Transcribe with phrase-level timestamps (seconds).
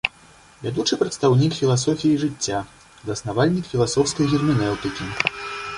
[0.63, 2.57] Вядучы прадстаўнік філасофіі жыцця,
[3.11, 5.05] заснавальнік філасофскай герменеўтыкі.